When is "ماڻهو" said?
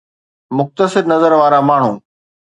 1.69-1.93